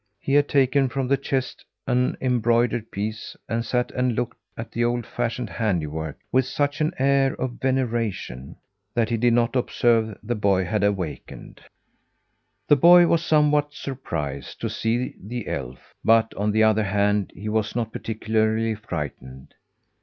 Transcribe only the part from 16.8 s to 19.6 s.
hand, he was not particularly frightened.